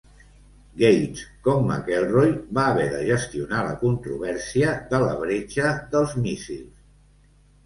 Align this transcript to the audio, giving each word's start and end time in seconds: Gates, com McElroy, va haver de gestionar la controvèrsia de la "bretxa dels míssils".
Gates, 0.81 1.25
com 1.47 1.67
McElroy, 1.73 2.31
va 2.59 2.63
haver 2.69 2.87
de 2.93 3.01
gestionar 3.09 3.61
la 3.69 3.75
controvèrsia 3.83 4.73
de 4.95 5.03
la 5.05 5.13
"bretxa 5.21 5.71
dels 5.95 6.17
míssils". 6.27 6.83